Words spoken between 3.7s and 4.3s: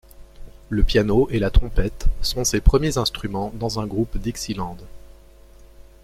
un groupe